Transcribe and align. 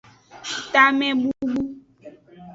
Tamebubu. 0.73 1.55